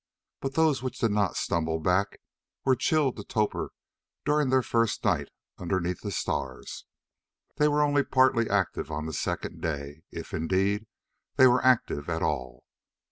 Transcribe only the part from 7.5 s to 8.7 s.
They were only partly